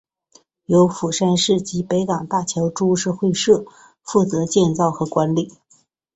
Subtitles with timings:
[0.65, 3.63] 由釜山市及北港大桥株式会社
[4.01, 5.53] 负责建造和管理。